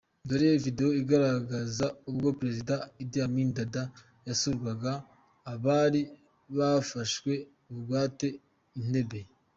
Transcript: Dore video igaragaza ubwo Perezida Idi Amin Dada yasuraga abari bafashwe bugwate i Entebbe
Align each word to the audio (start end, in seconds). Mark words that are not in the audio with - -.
Dore 0.27 0.49
video 0.65 0.89
igaragaza 1.01 1.85
ubwo 2.09 2.27
Perezida 2.39 2.75
Idi 3.03 3.17
Amin 3.27 3.49
Dada 3.57 3.83
yasuraga 4.27 4.91
abari 5.53 6.01
bafashwe 6.57 7.31
bugwate 7.71 8.27
i 8.79 8.79
Entebbe 8.81 9.19